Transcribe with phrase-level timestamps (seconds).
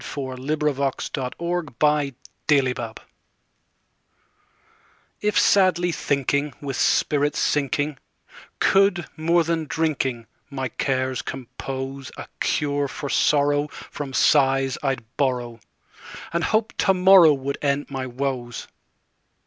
[0.01, 1.63] Let Us Be Merry Before
[2.49, 2.93] We Go
[5.21, 7.99] IF SADLY thinking, with spirits sinking,
[8.57, 15.59] Could, more than drinking, my cares composeA cure for sorrow from sighs I'd borrow,
[16.33, 18.67] And hope to morrow would end my woes.